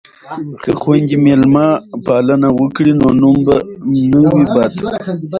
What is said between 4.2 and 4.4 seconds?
نه